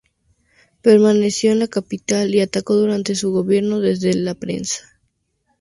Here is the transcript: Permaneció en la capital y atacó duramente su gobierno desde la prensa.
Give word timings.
Permaneció 0.81 1.51
en 1.51 1.59
la 1.59 1.67
capital 1.67 2.33
y 2.33 2.41
atacó 2.41 2.73
duramente 2.73 3.13
su 3.13 3.31
gobierno 3.31 3.79
desde 3.81 4.15
la 4.15 4.33
prensa. 4.33 4.99